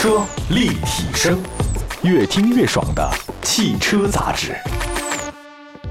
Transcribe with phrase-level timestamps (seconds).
[0.00, 1.38] 车立体声，
[2.00, 3.06] 越听越爽的
[3.42, 4.56] 汽车杂志。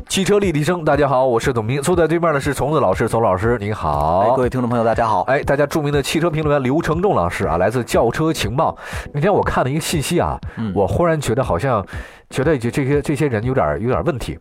[0.07, 5.21] 汽车立体声，大家好，我是董斌，坐在对面的是虫子老师，虫老师您好，哎，各位听众朋友，大家好。
[5.27, 8.75] 哎，大家著名的汽车评论员刘成仲老师啊，来自轿车情报。
[9.13, 10.39] 那天我看了一个信息啊，
[10.73, 11.85] 我忽然觉得好像，
[12.31, 14.35] 觉得这这些这些人有点有点问题，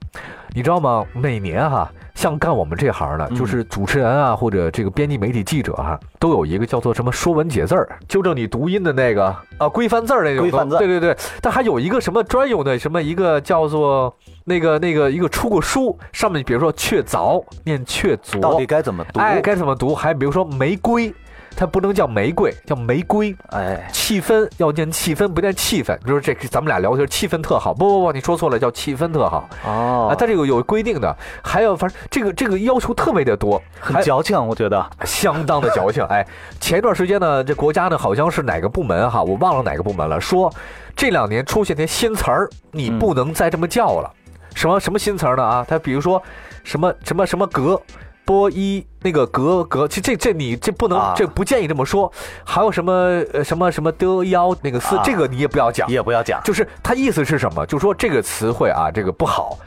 [0.54, 1.04] 你知道吗？
[1.12, 1.86] 每年哈。
[2.18, 9.26] 像干我们这行的，就是主持人啊，或者这个编辑媒体记者啊，都有一个叫做什么“说文解字儿”，纠正你读音的那个
[9.56, 10.40] 啊，规范字儿那种。
[10.40, 10.76] 规范字。
[10.78, 14.12] 对对对，但还有一个什么专有的什么一个叫做
[14.46, 19.20] 那个那个一个出过书，上面比如说“确凿”念“确凿”，到底该怎么读？
[19.20, 19.94] 哎，该怎么读？
[19.94, 21.14] 还比如说“玫瑰”。
[21.56, 23.34] 它不能叫玫瑰，叫玫瑰。
[23.48, 25.96] 哎，气氛要念气氛，不念气氛。
[26.06, 27.74] 就是这，咱们俩聊天气氛特好。
[27.74, 29.48] 不不不，你说错了，叫气氛特好。
[29.66, 36.04] 哦，啊，它这个有规定的，还有反正这个这个要求特别的多，很矫情，我觉得相当的矫情。
[36.04, 36.26] 哎，
[36.60, 40.52] 前一段时间呢，这国家呢好像是哪个部门哈，我忘了哪个部门了，说
[40.94, 44.10] 这两年出现些新词儿，你不能再这么叫了。
[44.54, 45.42] 什么什么新词儿呢？
[45.42, 46.22] 啊，它比如说
[46.62, 47.80] 什么什么什么格。
[48.28, 52.12] 波一那个格格，这这这你这不能，这不建议这么说。
[52.44, 52.92] 还有什么
[53.32, 56.38] 呃什么什么的幺那个四，这个你也不要讲，也不要讲。
[56.44, 57.64] 就是它意思是什么？
[57.64, 59.58] 就说这个词汇啊，这个不好。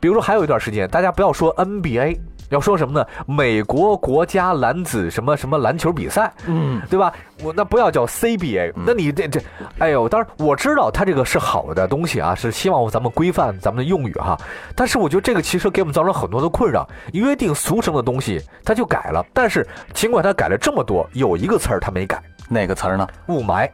[0.00, 2.16] 比如说还有一段时间，大家不要说 NBA。
[2.50, 3.06] 要说什么呢？
[3.26, 7.12] 美国国家男子什么什么篮球比赛，嗯，对吧？
[7.42, 9.40] 我那不要叫 CBA，那你这这，
[9.78, 14.38] 哎呦，当然我知道它这个是好的东西啊，是希望咱们规范咱们的用语哈。
[14.74, 19.24] 但是我觉得这个其实给我们造成很多的困扰，约定俗成的东西它就改了。
[19.34, 23.06] 但是尽管它改了这么多，有一个词儿它没改，哪个词儿呢？
[23.26, 23.68] 雾霾。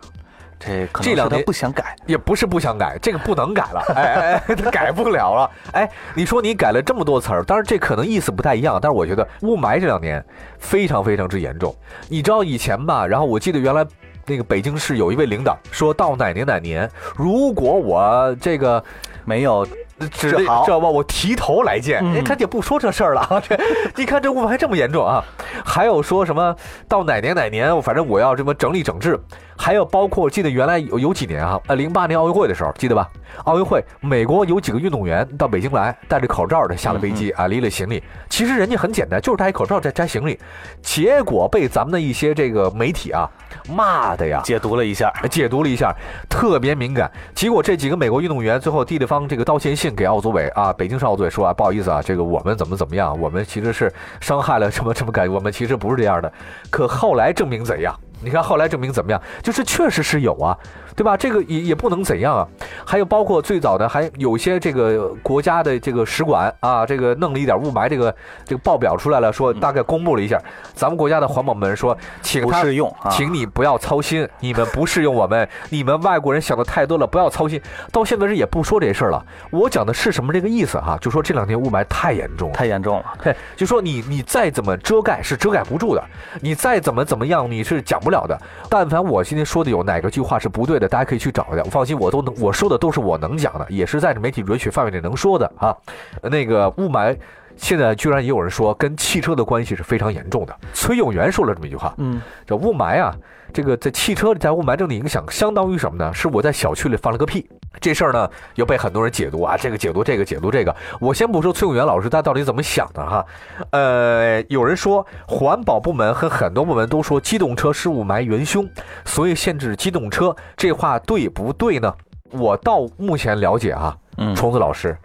[0.64, 5.50] 这这两天不想改，也不是不想改，这个不能改了，哎他改不了了。
[5.72, 10.24] 哎，你说你改了这么多词儿，当然这可能意思不太一样，但是我觉得雾霾这两年
[10.58, 11.74] 非常非常之严重。
[12.08, 13.06] 你知道以前吧？
[13.06, 13.84] 然后我记得原来
[14.26, 18.82] 那个北京市有一位领导说到哪年哪年，如果我这个
[19.24, 19.66] 没有。
[20.10, 20.88] 知道吧？
[20.88, 23.40] 我提头来见，哎，他也不说这事儿了啊。
[23.40, 23.56] 这，
[23.94, 25.22] 你看这雾霾这么严重啊？
[25.64, 26.56] 还有说什么
[26.88, 29.16] 到哪年哪年，反正我要这么整理整治。
[29.56, 33.08] 还有包括记得原来有有几年啊，呃，零八年奥运会的时候，记得吧？
[33.44, 38.02] 奥运会，美国有几个运动员到北京来，戴着口罩的下了飞机啊，拎了行李。
[38.28, 40.38] 其实人家很简单，就是戴一口罩摘摘行李。
[40.82, 43.28] 结果被咱们的一些这个媒体啊
[43.68, 45.94] 骂的呀，解读了一下，解读了一下，
[46.28, 47.10] 特别敏感。
[47.34, 56.30] 结果这几个美国运动员最后递了方这个道歉信给奥组委啊，北京市奥组委说啊，不好意思啊，这个我们怎么怎么样，我们其实是伤害了什么什么感，我们其实不是这样的。
[56.70, 57.94] 可后来证明怎样？
[58.22, 59.20] 你看后来证明怎么样？
[59.42, 60.56] 就是确实是有啊，
[60.94, 61.16] 对吧？
[61.16, 62.46] 这个也也不能怎样啊。
[62.84, 68.14] 还有包括最早的还有些这个国家的这个使馆啊，这个弄了一点雾霾，这个
[68.44, 70.40] 这个报表出来了，说大概公布了一下，
[70.74, 77.60] 咱们国家的环保部门说，请不适用，请你不要操心，你们不适用我们，你们外国人想的太多了，不要操心。
[77.90, 79.24] 到现在这也不说这事儿了。
[79.50, 80.96] 我讲的是什么这个意思哈？
[81.00, 83.04] 就说这两天雾霾太严重了，太严重了。
[83.22, 86.04] 对，就说你你再怎么遮盖是遮盖不住的，
[86.40, 88.12] 你再怎么怎么样你是讲不。
[88.12, 88.38] 了的，
[88.68, 91.62] 但凡我今天说的有哪个句话是不对的，大家可以去找一下。
[91.64, 95.76] 放心，我都能，我说的都是我能讲的，也是在媒体允许范围内能说的啊。
[96.22, 97.16] 那个雾霾，
[97.56, 100.56] 现在居然也有人说跟汽车的关系是非常严重的。
[100.72, 103.14] 崔永元说了这么一句话，嗯，这雾霾啊。
[103.52, 106.12] 这个在汽车里在雾霾中的影响，相当于什么呢？
[106.14, 107.46] 是我在小区里放了个屁，
[107.80, 110.74] 这事儿呢又被很多人解读啊，这个解读这个解读这个。
[111.00, 113.24] 我先不说崔永元老师他到底怎么想的哈，
[113.70, 118.68] 呃，有人说环保部门和很多部门都说机动车是雾霾元凶，
[119.04, 121.92] 所以限制机动车，这话对不对呢？
[122.30, 123.96] 我到目前了解啊，
[124.36, 124.96] 虫子老师，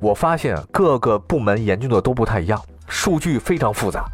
[0.00, 4.04] 我发现各个部门研究的都不太一样，数据非常复杂。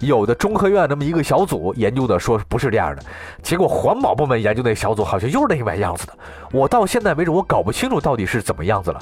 [0.00, 3.02] 有的中科院那么一个小组研究的说不是这样的，
[3.42, 6.12] 结果环保部门研究那小组好像又是那个样子的。
[6.52, 9.00] 我到现在为止我搞不清楚到底是怎么样子了。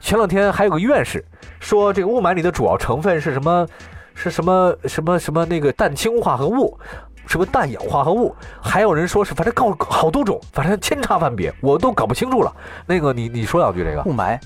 [0.00, 1.24] 前两天还有个院士
[1.60, 3.66] 说这个雾霾里的主要成分是什么？
[4.14, 6.78] 是什么什么什么那个氮氢化合物，
[7.26, 8.36] 什么氮氧化合物？
[8.60, 12.54] 还有人说是反正搞好多种，反正千差万别，我都搞不清楚了。
[12.84, 14.38] 那个你你说两句这个雾霾，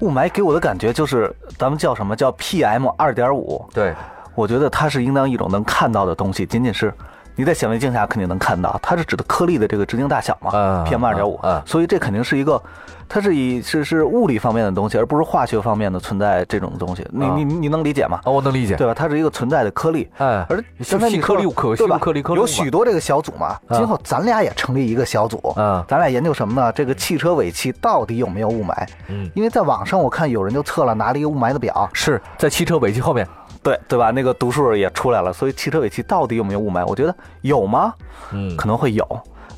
[0.00, 3.62] 雾霾给我的感觉就是咱们叫什么叫 PM 二点五？
[3.74, 3.92] 对。
[4.40, 6.92] 我觉得它是应当一种能看到的东西，仅仅是
[7.36, 10.50] 你在显微镜下肯定能看到，它是指的颗粒的这个直径大小嘛
[10.86, 12.60] ，PM 二点五，所以这肯定是一个，
[13.06, 18.18] 它是以是是物理方面的东西，而不是化学方面的存在这种东西，你你你能理解吗？
[18.24, 18.94] 我能理解，对吧？
[18.94, 21.98] 它是一个存在的颗粒，哎，而刚才你颗粒可对吧？
[21.98, 26.72] 颗粒颗粒有许多这个小组嘛，今后咱俩也成立一个小组，嗯，咱俩研究什么呢？
[26.72, 28.86] 这个汽车尾气到底有没有雾霾？
[29.08, 33.26] 嗯，因为在网上我看有人就测了，拿了一个雾霾的表，是在汽车尾气后面。
[33.62, 34.10] 对对吧？
[34.10, 36.84] 那个读数也出来了，所以汽车尾气到底有没有雾霾？
[36.86, 37.92] 我觉得有吗？
[38.32, 39.06] 嗯，可能会有。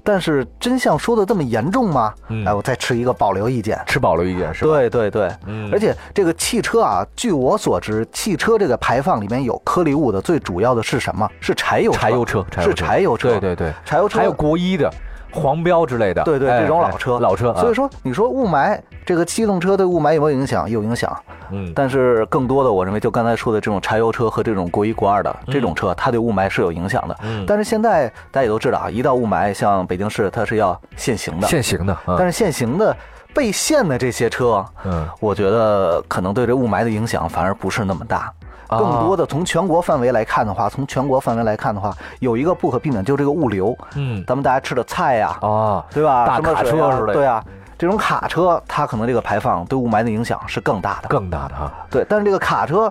[0.05, 2.13] 但是真相说的这么严重吗？
[2.29, 4.73] 嗯哎，我再持一个保留意见，持保留意见是吧？
[4.73, 5.71] 对对对，嗯。
[5.73, 11.31] 而且这个汽车啊，据我所知，汽车这个排放里面有颗粒物的，最主要的是什么？
[11.41, 13.31] 是柴油柴油车，是柴油车。
[13.31, 14.93] 对对对，柴油车还有国一的。
[15.33, 17.55] 黄标之类的，对对，这种老车，老车。
[17.55, 20.69] 所以说，你说雾霾，这个机动车对雾霾有没有影响？
[20.69, 21.17] 有影响。
[21.51, 27.17] 嗯，但是更多的，我认为就刚才说的这种柴油车和这种国一国二的这种车，它对雾霾是有影响的。
[27.23, 31.97] 嗯，但是现在大家也都知道啊，一到雾霾，像北京市它是要限行的，限行的。
[32.07, 32.97] 但是限行的
[33.35, 38.33] 被限的这些车，嗯，我觉得可能对这雾霾的影响反而不是那么大。
[38.79, 43.77] 更多的从全国范围来看的话，从全国范围来看的话，有一个不可避免，就是这个物流。
[43.97, 46.27] 嗯，咱们大家吃的菜呀，啊，对吧？
[46.27, 47.13] 大卡车似的。
[47.13, 47.43] 对啊，
[47.79, 51.73] 这种卡车它可能这个排放对雾霾的影响是更大的，更大的啊。
[51.91, 52.91] 对，但是这个卡车，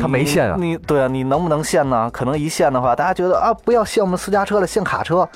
[0.00, 0.56] 它没限啊。
[0.58, 2.10] 你对啊，你能不能限呢？
[2.12, 5.28] 可能一限的话，大家觉得啊，不要限我们私家车了，限卡车。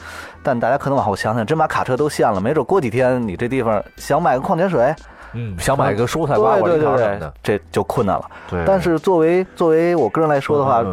[0.43, 4.95] 但大家可能往后想想，真把卡车都限了，没准过几天你这地方想买个矿泉水。
[5.33, 8.25] 嗯，想买一个蔬菜瓜果对对的，这就困难了。
[8.49, 10.85] 对，但是作为作为我个人来说的话，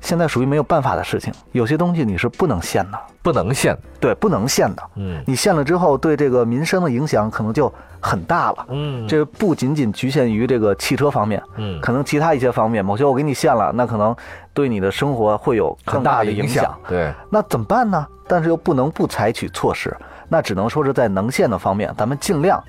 [0.00, 1.32] 现在属于没有办法的事情。
[1.52, 4.82] 有些东西你是不能限的，不能限，对，不能限的。
[4.96, 8.66] 嗯，你限了之后，对这个民生的影响可能就很大了。
[8.68, 14.14] 嗯，这不仅仅局限于这个汽车方面，嗯，可能其他一些方面，某些我给你限了，那可能
[14.52, 16.76] 对你的生活会有更大的影响。
[16.86, 18.06] 对，那怎么办呢？
[18.28, 19.94] 但是又不能不采取措施，
[20.28, 22.62] 那只能说是在能限的方面，咱们尽量。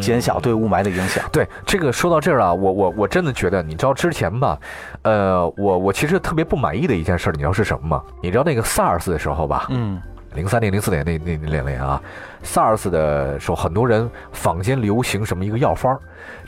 [0.00, 1.24] 减小对雾霾的影响。
[1.32, 4.58] 对这个说到这儿啊，我我我真的觉得，你知道之前吧，
[5.02, 8.02] 呃，我我其实特别不满意的一件事，你知道是什么吗？
[8.22, 9.66] 你知道那个 SARS 的时候吧？
[9.70, 10.00] 嗯，
[10.34, 12.00] 零三年、零四年那那那两年啊
[12.44, 15.98] ，SARS 的时候，很多人坊间流行什么一个药方，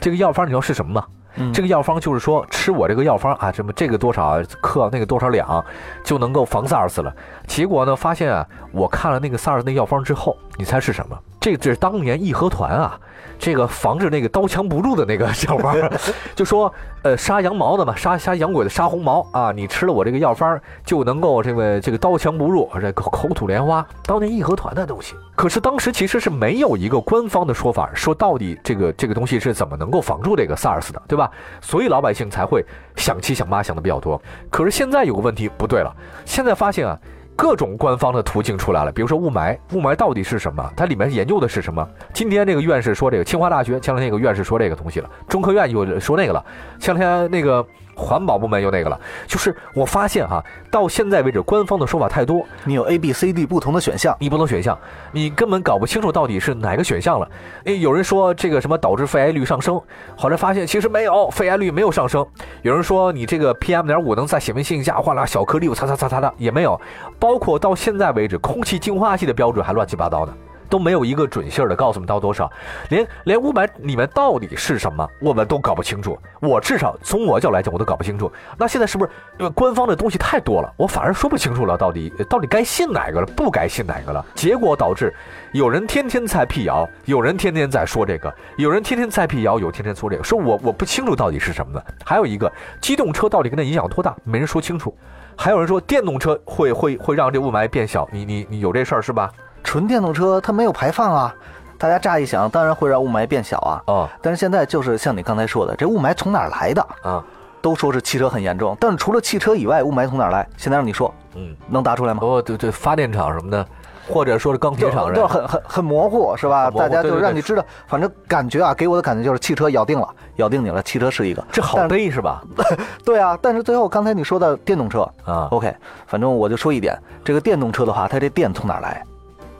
[0.00, 1.04] 这个药方你知道是什么吗？
[1.52, 5.64] 这个药方就是说吃我这个药方啊，什么这个多少克，那个多少两，
[6.04, 7.12] 就能够防 SARS 了。
[7.48, 11.16] 结果呢，发现啊，我看了那个 SARS 那药方之后，你猜是什么？
[11.40, 12.98] 这这是当年义和团啊。
[13.36, 15.76] 这个防止那个刀枪不入的那个小方，
[16.36, 16.72] 就说，
[17.02, 19.50] 呃，杀羊毛的嘛，杀杀洋鬼的，杀红毛啊！
[19.50, 23.84] 你吃了我这个药方，就能够这个这个刀枪不入，这口口吐莲花。
[24.04, 31.28] 当年义和团的东西，可是当时其实是没有一个官方的说法，说到底这个这个东西是怎么能够防住这个 SARS 的，对吧？
[31.60, 32.64] 所以老百姓才会
[32.96, 34.20] 想七想八想的比较多。
[34.48, 35.94] 可是现在有个问题不对了，
[36.24, 36.98] 现在发现啊。
[37.36, 40.72] 各种官方的途径出来了，比如说雾霾，雾霾到底是什么？
[40.76, 41.86] 它里面研究的是什么？
[42.12, 46.44] 今天这个院士说这个，清华大学前两天有个院士说这个东西了，中科院又说那个了，
[46.78, 47.66] 前两天那个。
[47.94, 52.44] 环保部门有那个了，就是我发现哈，到现在为止，官方的说法太多。
[52.64, 54.78] 你有 A、B、C、D 不同的选项，你不同选项，
[55.12, 57.28] 你根本搞不清楚到底是哪个选项了。
[57.64, 59.80] 诶，有人说这个什么导致肺癌率上升，
[60.16, 62.26] 后来发现其实没有，肺癌率没有上升。
[62.62, 66.80] 有人说你这个 PM 点五能在显微镜下画了小颗粒，擦擦擦擦的也没有。
[67.18, 70.32] 包括到现在为止，空气净化器的标准还乱七八糟的。
[70.68, 72.50] 都没有一个准信儿的告诉我们到多少，
[72.90, 76.18] 连连雾霾里面到底是什么，我们都搞不清楚。
[76.40, 78.30] 我至少从我角度来讲，我都搞不清楚。
[78.56, 81.76] 那现在是不是因为官方的东西太多了，我反而说不清楚了？
[81.76, 84.24] 到底到底该信哪个了，不该信哪个了？
[84.34, 85.14] 结果导致
[85.52, 91.82] 有人天天在辟谣，有人天天在说这个，有人天天在辟谣，有天天说这个，说我我不清楚到底是什么呢？
[92.04, 92.50] 还有一个
[92.80, 94.96] 机动车到底跟它影响多大，没人说清楚。
[95.36, 99.30] 还有人说电动车会会会让这雾霾变小，你你你有这事儿是吧？
[99.64, 101.34] 纯电动车它没有排放啊，
[101.78, 103.82] 大家乍一想，当然会让雾霾变小啊。
[103.86, 107.24] 哦，但是现在就是像你刚才说的，这雾霾从哪儿来的啊？
[107.60, 110.46] 都说是汽车很严重，但是除了汽车以外，雾霾从哪儿来？
[110.58, 112.20] 现在让你说，嗯，能答出来吗？
[112.22, 113.66] 哦，对对，发电厂什么的，
[114.06, 116.70] 或者说是钢铁厂，就很很很模糊，是吧？
[116.70, 120.06] 大家就让你知道，反正感觉啊，给我的感觉就是汽车咬定了，
[120.36, 122.42] 咬定你了，汽车是一个，这好背是吧？
[123.02, 125.74] 对啊，但是最后刚才你说的电动车啊，OK，
[126.06, 126.94] 反正我就说一点，
[127.24, 129.02] 这个电动车的话，它这电从哪儿来？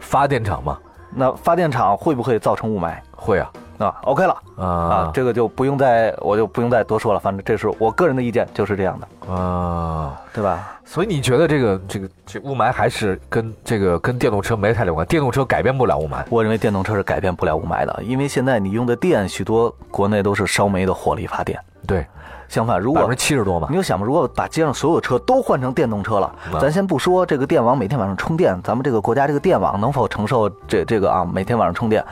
[0.04, 0.78] 发电厂嘛，
[1.14, 2.94] 那发电厂会不会造成雾霾？
[3.10, 7.18] 会啊，啊，OK 了啊，这个就不用再，我就不用再多说了。
[7.18, 10.78] 反正这是我个人的意见，就是这样的啊，对吧？
[10.84, 15.06] 所以你觉得这个这个这雾霾还是跟这个跟电动车没太有关？
[15.06, 16.22] 电动车改变不了雾霾？
[16.28, 21.58] 我认为电动车是改变不了雾霾的，因为现在你用的电，许多国内都是烧煤的火力发电。
[21.86, 22.06] 对。
[22.54, 31.24] 相反，如果百分之七十多吧，你就想吧，如果把街上所有车都换成电动车了，咱先不说这个电网每天晚上充电，咱们这个国家这个电网能否承受这这个啊？
[31.24, 32.04] 每天晚上充电，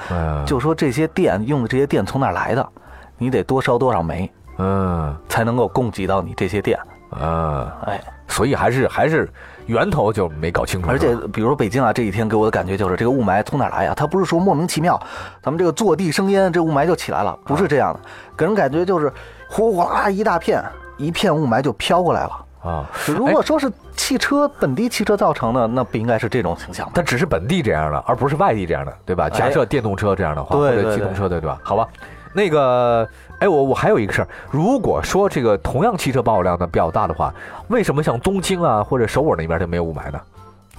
[0.44, 2.68] 就说这些电用的这些电从哪来的？
[3.18, 6.76] 你得多烧多少煤，嗯，才能够供给到你这些电，
[7.20, 9.30] 嗯，哎，所以还是还是
[9.66, 10.88] 源头就没搞清楚。
[10.90, 13.94] 而且，比如说北京啊，这几天给我的感觉就是这个雾霾从哪来呀？
[13.96, 15.00] 它不是说莫名其妙，
[15.40, 18.00] 咱们这个坐地生烟，这雾霾就起来了，不是这样的，
[18.36, 19.12] 给人感觉就是。
[19.54, 20.64] 呼哗一大片，
[20.96, 22.44] 一片雾霾就飘过来了。
[22.62, 22.86] 啊。
[23.06, 26.90] 如果说是汽车本地汽车造成的，那不应该是这种形象。
[26.94, 29.28] 它只是本地这样的，而不是外地这样的，对吧？
[29.28, 31.60] 假设电动车这样的话，或者机动车的，对吧？
[31.62, 31.86] 好吧，
[32.32, 33.06] 那个，
[33.40, 37.30] 哎，我我还有一个事儿，如果说这个同样汽车保有量呢比较大的话，
[37.68, 40.18] 为什么像东京啊或者首尔那边就没有雾霾呢？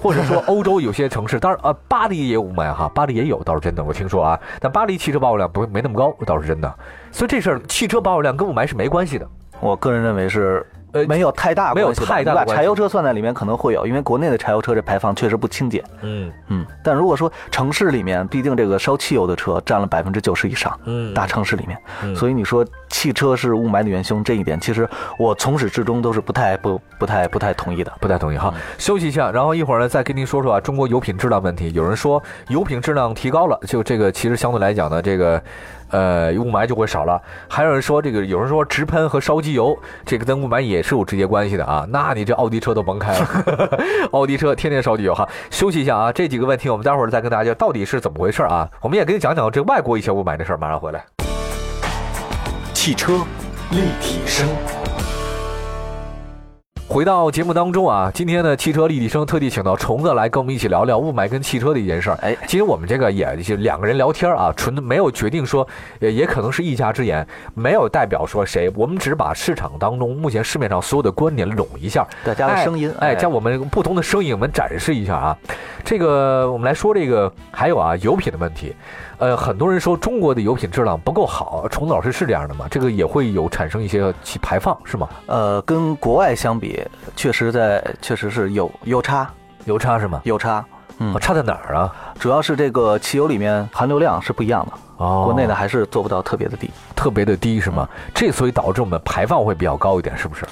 [0.04, 6.76] 或者说 欧洲有些城市，当然呃，巴黎也有雾霾哈，巴黎也有倒是真的，我听说啊，但巴黎汽车保有量不没那么高，倒是真的。
[7.10, 9.26] 所以这事儿汽车保有量跟雾霾是没关系的。
[9.62, 10.66] 我个人认为是。
[10.94, 15.84] 呃，没有太大，没有太大，把柴油车算在里面可能会有，因为国内的柴油车这排放确实不清洁。
[16.02, 28.54] 嗯嗯，但如果说城市里面，毕竟这个烧汽油的车占了百分之九十以上，嗯，大城市里面，所以你说汽车是雾霾的元凶，这一点其实我从始至终都是不太不不太不太同意的，不太同意哈。
[28.78, 31.74] 休息一下，然后一会儿呢再跟您说说啊，中国油品质量问题。
[31.74, 35.42] 有人说油品质量提高了，就这个其实相对来讲呢，这个。
[35.90, 37.22] 呃，雾霾就会少了。
[37.48, 41.88] 还有人说，这个有人说直喷和烧机油，这个跟雾霾也是有直接关系的啊。
[41.90, 43.80] 那你这奥迪车都甭开了，
[44.12, 45.28] 奥迪车天天烧机油哈。
[45.50, 48.70] 休息一下啊，这几个问题我们待会儿再跟大家到底是怎么回事啊？
[48.82, 50.58] 我们也给你讲讲这外国一些雾霾的事儿。
[50.58, 51.04] 马上回来。
[52.74, 53.14] 汽车
[53.72, 54.48] 立体声。
[56.88, 62.20] 回到节目当中啊，今天呢汽车立体声特地请到虫子来跟我们一起聊聊雾霾跟汽车的一件事儿。
[62.22, 65.68] 哎，其实我们这个也就两个人聊天啊，纯没有决定说，
[66.00, 67.26] 也也可能是一家之言，
[67.56, 75.38] 没有代表说谁，我们只是把市场当中目前市面上所有的观点拢一下，大家的声音，哎，将我们不同的声音我们展示一下啊。
[75.84, 78.76] 这个我们来说这个，还有啊油品的问题。
[79.20, 82.68] 呃，很多人说中国的油品质量不够好，虫子老师是这样的吗？
[82.70, 85.08] 这个也会有产生一些气排放，是吗？
[85.28, 86.73] 呃，跟国外相比，
[87.16, 89.30] 确实在确实是有有差，
[89.66, 90.22] 有差是吗？
[90.24, 90.64] 有差，
[91.00, 91.94] 嗯，差在哪儿啊？
[92.20, 97.88] 主要是这个汽油里面含硫量是不一样的，哦，国内的还是做不到特别的低，特别的低是吗？
[98.14, 100.46] 这所以导致我们排放会比较高一点，是不是？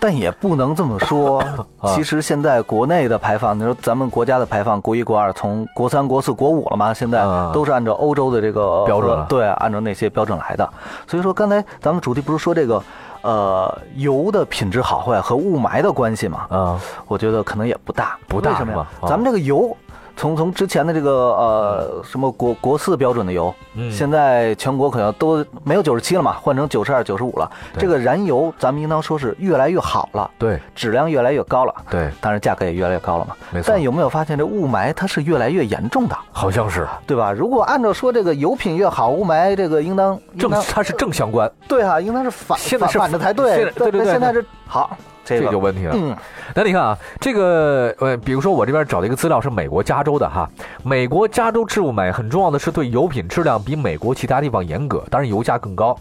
[0.00, 1.42] 但也不能这么说。
[1.92, 6.94] 其实现在国内的排放，你说咱们国家的排放，国一、国二，从国三、国四、国五了嘛？
[6.94, 7.20] 现在
[7.52, 10.72] 都是按照欧洲的这个标准，对，按照那些标准来的。
[11.08, 12.80] 所以说，刚才咱们主题不是说这个，
[13.22, 16.46] 呃，油的品质好坏和雾霾的关系嘛？
[16.50, 18.86] 啊，我觉得可能也不大，不大什么呀？
[19.06, 19.76] 咱们这个油。
[20.18, 23.54] 从从之前的这个呃什么国国四标准的油，
[23.90, 27.48] 现在全国可能都没有九十七了嘛，换成九十二、九十五了。
[27.78, 33.36] 这个燃油咱们应当说是越来越好了，对，质量越来越高了，对，当然价格也越来越高了嘛。
[33.52, 33.68] 没错。
[33.68, 36.18] 但有没有发现这雾霾它是越来越严重的？
[36.32, 37.30] 好像是，对吧？
[37.32, 41.48] 如果按照说这个油品越好，雾霾这个应当正它是正相关。
[41.68, 43.70] 对啊，应当是反反反着才对。
[43.70, 44.96] 对对对，现在是好。
[45.28, 45.94] 这就有问题了。
[45.94, 46.16] 嗯，
[46.54, 50.48] 那你看啊，这个呃，比如说我这边找的一个资料是美国加州的哈，
[50.82, 55.96] 美国加州治雾霾很重要的是对油品质量比美国其他地方严格，当然油价更高。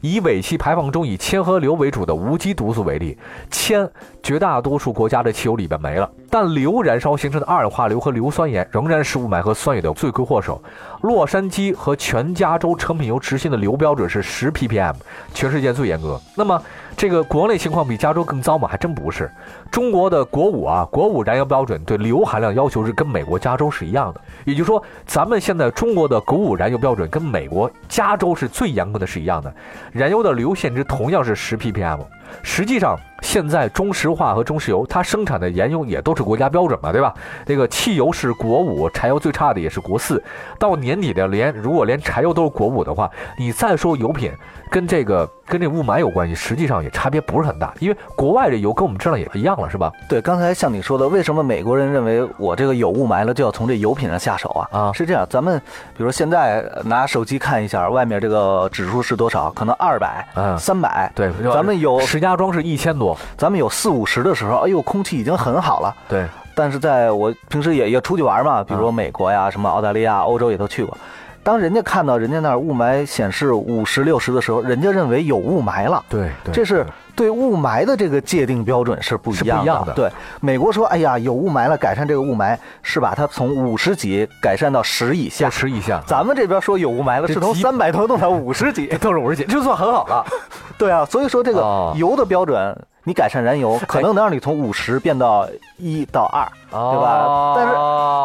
[0.00, 3.16] 以尾气排放中以铅和硫为主的无机毒素为例，
[3.50, 3.88] 铅
[4.22, 10.62] 绝大多数国家的汽油里边没了，但硫燃烧形成的二氧化硫和硫酸盐仍然是雾霾和酸雨的罪魁祸首。
[11.02, 14.94] 洛杉矶和全加州成品油执行的硫标准是十 ppm，
[15.34, 16.18] 全世界最严格。
[16.34, 16.58] 那么
[16.96, 18.66] 这个国内情况比加州更糟吗？
[18.66, 19.30] 还真不是。
[19.70, 24.20] 中国的国五啊，国五燃油标准对硫含量要求是跟美国加州是一样的。
[24.46, 29.54] 也就是说，咱们现在中国的国五燃油标准跟美国加州是最严格的是一样的。
[29.92, 32.00] 燃油的硫限值同样是十 ppm。
[32.42, 37.14] 实际上，现在中石化和中石油它生产的燃油也都是国家标准嘛，对吧？
[37.46, 40.22] 那个汽油是国五，柴油最差的也是国四。
[40.58, 44.32] 到年底的连如果连柴油都是国五的话，你再说油品。
[44.70, 49.92] 跟这个跟这雾霾有关系，实际上也差别不是很大，因为国外这油跟我们质量也一样了，是吧？
[50.08, 54.68] 对，刚才像你说的，为什么美国人认为我这个有雾霾了就要从这油品上下手啊？
[54.70, 55.58] 啊，是这样，咱们
[55.96, 65.94] 比如说现在拿手机看一下外面这个指数是多少，可能二百、嗯，三百，对，咱们有石家庄是一千多，咱们有四五十的时候，哎呦，空气已经很好了。
[66.08, 70.96] 对，但是在我平时也也出去玩嘛，比如说美国呀、什么澳大利亚、欧洲也都去过。
[71.44, 76.02] 当人家看到人家那儿雾霾显示五十六十的时候，人家认为有雾霾了。
[76.08, 79.92] 对，这是对雾霾的这个界定标准是不一样的。
[79.92, 85.50] 对，美国说，哎呀，有雾霾了，改善这个雾霾是把它从五十几改善到十以下。
[85.50, 86.00] 十以下。
[86.06, 90.24] 咱们这边说有雾霾了，是从三百多弄到五十几， 都是五十几，就算很好了。
[90.78, 97.52] 对啊，所以说这个油的标准，你改善燃油， 可能能让你从五十变到一到二，对吧？
[97.56, 97.74] 但是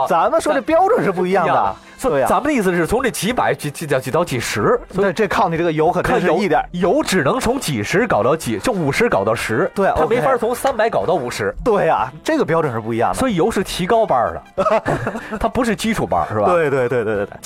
[0.08, 1.76] 咱们说这标准是不一样的。
[2.02, 11.54] 对呀，咱们的意思是从这几百几几到几到几十，所以这靠你这个油可看是一点油只能从几十搞到几，就五十搞到十，对，它没法从三百搞到五十。
[11.64, 13.16] 对呀，这个标准是不一样的。
[13.18, 14.84] 所以油是提高班的，
[15.40, 16.46] 它不是基础班，是吧？
[16.46, 17.38] 对对对对对对，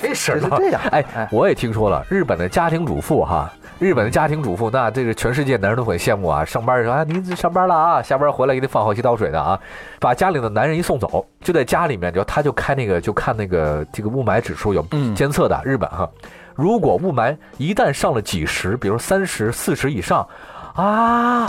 [0.00, 0.80] 这事儿是这样。
[0.92, 6.45] 哎，我也听说了，日本的家庭主妇哈，日本的家庭主妇，那这个全世界男人都很羡慕啊。
[6.45, 9.59] 上班说啊，您上班了啊，下班回来给你放好几刀水的啊，
[9.99, 14.85] 把家里的男人一送走，就在家里面，就他就开那个就看那个这个雾霾指数有
[15.15, 16.09] 监测的，日本哈，
[16.55, 20.27] 如果雾霾一旦上了几十，比如三十四十以上，
[20.75, 21.47] 啊，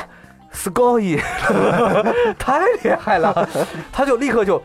[0.52, 1.20] すごい，
[2.38, 3.48] 太厉害了，
[3.92, 4.62] 他就立刻就。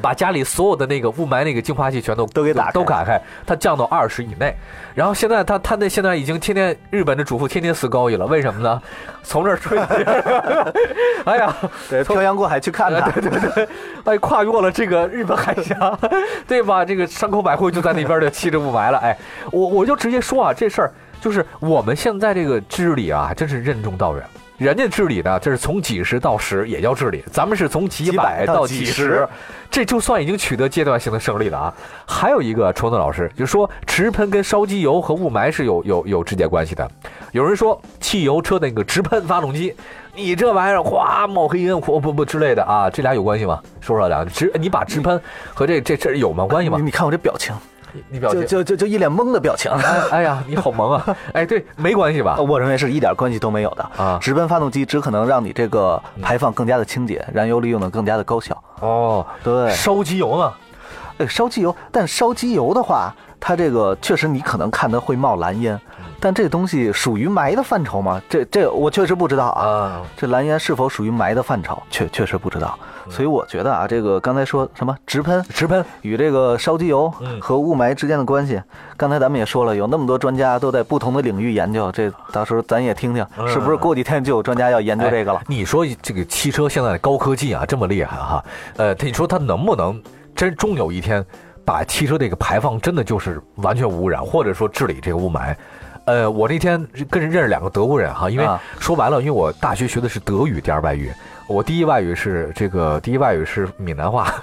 [0.00, 4.54] 把家里所有的那个雾霾那个净化器全都都给打都打开，它降到二十以内。
[4.94, 8.80] 然后现在他他那现在已经天天日本的主妇天天死高一了，为什么呢？
[9.22, 9.78] 从这儿吹，
[11.24, 11.54] 哎呀，
[11.88, 13.68] 对，漂洋过海去看看，对对对，
[14.04, 15.98] 哎，跨越了这个日本海峡，
[16.46, 16.84] 对吧？
[16.84, 18.98] 这个山口百惠就在那边的吸着雾霾了。
[18.98, 19.16] 哎，
[19.50, 24.24] 我我就直接说啊，这事儿就是我们现在这个治理啊，真是任重道远。
[24.62, 29.28] 人家治理呢，这是从几十到十也叫治理，咱们是从几百到几十，
[29.68, 31.74] 这就算已经取得阶段性的胜利了啊。
[32.06, 36.88] 还有一个，虫子老师就说，直喷跟烧机油和雾霾是有有有直接关系的。
[37.32, 39.74] 有人说，汽油车那个直喷发动机，
[40.14, 43.60] 你这玩意儿哗冒黑烟，不不不之类的啊，这俩有关系吗？
[43.80, 45.20] 说说俩直，你把直喷
[45.52, 46.78] 和这这这有吗关系吗？
[46.80, 47.52] 你看我这表情。
[48.08, 49.70] 你表情就就就一脸懵的表情，
[50.10, 51.16] 哎呀，你好萌啊！
[51.34, 52.36] 哎，对，没关系吧？
[52.40, 54.18] 我认为是一点关系都没有的啊。
[54.20, 58.60] 直喷发动机只可能让你这个排放更加的清洁，燃油利用的更加的高效。
[58.80, 60.52] 哦，对，烧机油呢？
[61.18, 65.78] 哎，烧机油，但烧机油的话，它这个确实你可能看它会冒蓝烟。
[66.24, 68.22] 但这东西属于霾的范畴吗？
[68.28, 70.00] 这这我确实不知道啊。
[70.16, 71.82] 这蓝烟是否属于霾的范畴？
[71.90, 72.78] 确确实不知道。
[73.10, 78.62] 所以我觉得啊，这个刚才说什么直喷直喷与这个烧机油和雾霾之间的关系，
[78.96, 81.90] 刚才咱们也说了，有那么多专家都在不同的领域研究。
[81.90, 85.42] 这到时候咱也听听，是不是过几天就有专家要研究这个了？
[85.48, 88.44] 你说这个汽车现在的高科技啊，这么厉害哈？
[88.76, 90.00] 呃，你说它能不能
[90.36, 91.24] 真终有一天
[91.64, 95.52] 把汽车这个排放真的就是完全无污染，或者说治理这个雾霾？
[96.04, 98.46] 呃，我那天跟人认识两个德国人哈，因为
[98.80, 101.12] 说白了，因为我大学学的是德语第二外语，
[101.46, 104.34] 我第一外语是这个第一外语是闽南话，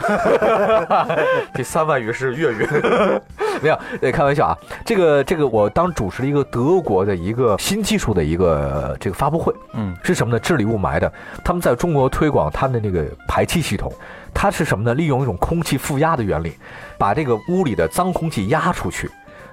[1.54, 2.68] 第三外语是粤语，
[3.62, 3.78] 没有，
[4.12, 4.58] 开玩笑啊。
[4.86, 10.40] 这个这个，我当主持了一个德国的一个新技术的一个这个发布会，嗯，是什么呢？
[10.40, 11.12] 治理雾霾的，
[11.44, 13.92] 他们在中国推广他们的那个排气系统，
[14.34, 14.94] 它是什么呢？
[14.94, 16.54] 利用一种空气负压的原理，
[16.98, 19.10] 把这个屋里的脏空气压出去。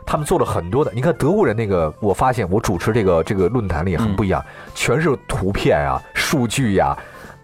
[0.06, 4.42] 他们做了很多的，你看德国人那个，我发现我主持这个这个论坛里很不一样，
[4.72, 6.96] 全是图片啊、数据呀，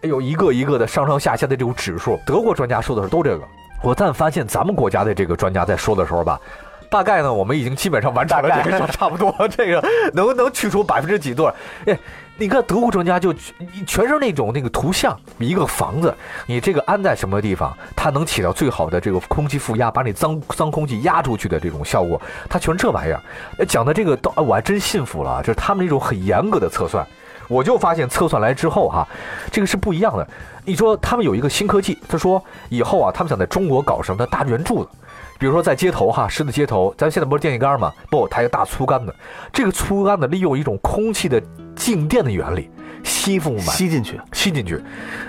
[0.03, 2.19] 哎呦，一个一个的上上下下的这种指数。
[2.25, 3.45] 德国专家说的是都这个，
[3.83, 6.41] 我但发现咱们国家的这个专家在说的时候吧，
[6.89, 11.53] 大概呢，我们已经基本上完成了这个，差不多这个能能去除百分之几多？
[11.87, 11.99] 哎。
[12.39, 13.33] 你看德国专家就
[13.87, 16.13] 全是那种那个图像，一个房子，
[16.47, 23.21] 你这个安在什么地方，它能起到最好的这个空气负压，把你脏 脏空气压出去的这种效果，它全是这玩意儿。
[23.67, 27.07] 讲的这个，我还真信服了，就是他们那种很严格的测算，
[27.49, 29.07] 我就发现测算来之后哈，
[29.53, 30.27] 这个是不一样的。
[30.65, 34.91] 你说他们有一个新科技，他说以后啊，他们想在中国搞什么大圆柱子。
[35.39, 37.93] 比如说在街头哈，湿的街头，咱现在不是电线杆吗？
[38.09, 39.13] 不，它有大粗杆子。
[39.53, 41.43] 这个粗杆子利用一种空气的
[41.83, 42.71] 静电的原理，
[43.03, 44.81] 吸附雾霾，吸进去，吸进去，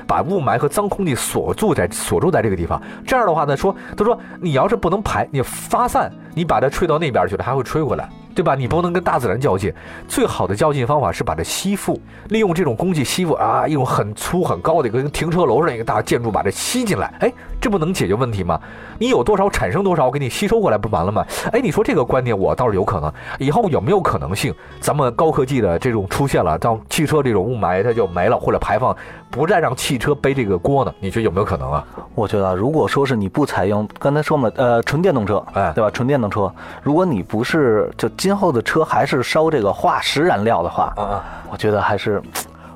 [0.05, 2.79] 把雾霾和脏空气锁住在锁住在这个地方。
[3.07, 8.07] 这样的话呢，说他说你要是不能排，你发散，你把它吹到那边去了，还会吹回来。
[8.35, 8.55] 对吧？
[8.55, 9.73] 你不能跟大自然较劲，
[10.07, 18.59] 最好的较劲方法是把它吸附，利用这种工具吸附啊，一种很粗很高的一个停车楼上一个大建筑把它吸进来，哎，这不能解决问题吗？
[18.97, 21.23] 你有多少产生多少，我给你吸收过来不完了吗？
[21.51, 28.95] 哎，你说这个观点我倒是有可能，以后有没有可能性，咱们高科技的这种出现了，当汽车这种雾霾它就没了，或者排放
[29.29, 30.93] 不再让汽车背这个锅呢？
[30.99, 31.85] 你觉得有没有可能啊？
[32.15, 35.91] 我觉得如果说是你不采用刚才说嘛，呃，纯电动车，哎，对吧？
[35.91, 38.09] 纯电动车，如果你不是就。
[38.23, 42.21] 今后的车还是烧这个化石燃料的话，啊，我觉得还是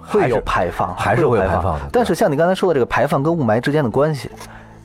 [0.06, 1.86] 会有排放，还是会有排放的。
[1.90, 4.30] 但是像你刚才说的这个排放跟雾霾之间的关系，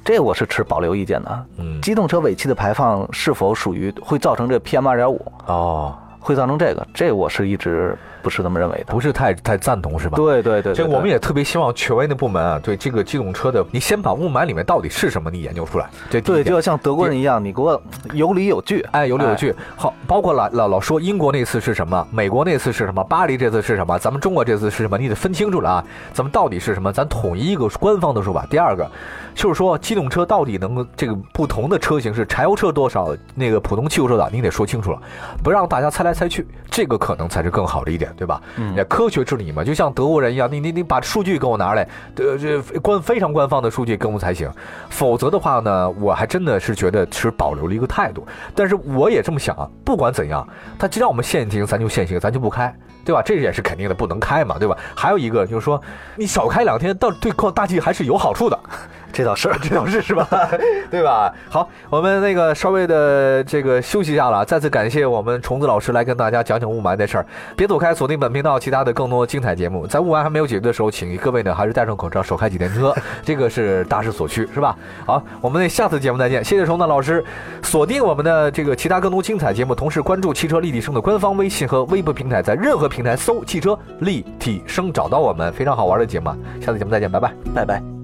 [0.05, 1.46] 这我是持保留意见的。
[1.57, 5.20] 嗯，机动车尾气的排放是否属于会造成这 PM 二点五？
[5.46, 7.98] 哦，会造成这个，这我是一直。
[8.22, 10.16] 不是这么认为的，不是太太赞同，是吧？
[10.16, 15.88] 对对对，所以我们也特别希望权威的部门啊，对这个机动车的，你先把雾霾里面到底是什么，你研究出来。
[16.11, 17.80] 对对，就要像德国人一样，你给我
[18.12, 19.54] 有理有据，哎，有理有据。
[19.74, 25.85] 好，包括老老老说英国那次是什么，美国那次是什么，巴黎这次是什么，咱们中国这次是什么，你得分清楚了啊。
[26.12, 26.92] 咱们到底是什么？
[26.92, 28.44] 咱统一一个官方的说法。
[28.50, 28.87] 第二个，
[29.35, 35.00] 就是说机动车到底能这个不同的车型是柴油车多少，那个普通汽油车的，你得说清楚了，
[35.42, 36.02] 不让大家猜。
[36.02, 38.40] 来猜去，这个可能才是更好的一点，对吧？
[38.57, 44.51] 嗯，科学治理嘛，就像德国人一样，你你你把数据给我拿来，呃，这官非常官方的数据给我们才行，
[44.90, 48.27] 否则的话呢，我还真的是觉得持保留了一个态度。
[48.55, 50.46] 但是我也这么想啊，不管怎样，
[50.79, 52.75] 他既然我们限行，咱就限行，咱就不开。
[53.05, 53.20] 对吧？
[53.20, 54.77] 这也是肯定的，不能开嘛，对吧？
[54.94, 55.83] 还有一个就是说，
[56.14, 58.57] 你少开两天，到对抗大气还是有好处的。
[59.12, 60.27] 这倒是， 这倒是是吧？
[60.90, 61.33] 对吧？
[61.48, 64.44] 好，我们那个稍微的这个休息一下了。
[64.44, 67.27] 再次感谢我们虫子老师来跟大家讲讲雾霾的事儿。
[67.57, 69.87] 别走开，锁定本频道其他的更多精彩节目。
[69.87, 74.77] 在雾霾还没有解决的时候，请各位呢还是戴上口罩，少开几天车， 这个是大势所趋，是吧？
[75.07, 76.42] 好，我们下次节目再见。
[76.42, 77.25] 谢谢虫子老师，
[77.62, 86.31] 锁定我们的这个其他更多精彩节目，同时关注汽车立体声的官方微信和微博平台，在任何平台搜“汽车立体声”找到我们，非常好玩的节目。
[86.61, 88.01] 下次节目再见，拜拜，拜拜。